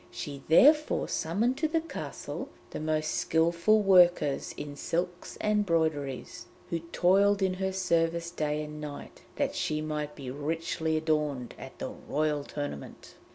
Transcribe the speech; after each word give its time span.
She 0.09 0.41
therefore 0.47 1.07
summoned 1.07 1.57
to 1.59 1.67
the 1.67 1.79
castle 1.79 2.49
the 2.71 2.79
most 2.79 3.11
skilful 3.11 3.83
workers 3.83 4.51
in 4.57 4.75
silks 4.75 5.37
and 5.39 5.63
broideries, 5.63 6.47
who 6.71 6.79
toiled 6.91 7.43
in 7.43 7.53
her 7.53 7.71
service 7.71 8.31
day 8.31 8.63
and 8.63 8.81
night, 8.81 9.21
that 9.35 9.53
she 9.53 9.79
might 9.79 10.15
be 10.15 10.31
richly 10.31 10.97
adorned 10.97 11.53
at 11.59 11.77
the 11.77 11.89
Royal 11.89 12.43
Tournament. 12.43 13.13